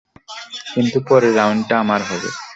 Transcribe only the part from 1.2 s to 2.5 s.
রাউন্ডটা আমার হবে।